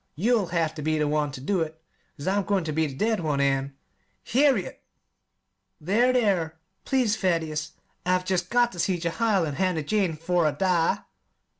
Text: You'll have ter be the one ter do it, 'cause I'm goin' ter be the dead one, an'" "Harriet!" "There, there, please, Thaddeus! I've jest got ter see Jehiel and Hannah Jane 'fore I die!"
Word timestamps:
You'll 0.15 0.47
have 0.47 0.73
ter 0.73 0.81
be 0.81 0.97
the 0.97 1.07
one 1.07 1.31
ter 1.31 1.43
do 1.43 1.61
it, 1.61 1.79
'cause 2.17 2.27
I'm 2.27 2.41
goin' 2.43 2.63
ter 2.63 2.71
be 2.71 2.87
the 2.87 2.95
dead 2.95 3.19
one, 3.19 3.39
an'" 3.39 3.75
"Harriet!" 4.33 4.81
"There, 5.79 6.11
there, 6.11 6.57
please, 6.85 7.15
Thaddeus! 7.15 7.73
I've 8.03 8.25
jest 8.25 8.49
got 8.49 8.71
ter 8.71 8.79
see 8.79 8.97
Jehiel 8.97 9.45
and 9.45 9.57
Hannah 9.57 9.83
Jane 9.83 10.17
'fore 10.17 10.47
I 10.47 10.51
die!" 10.53 10.99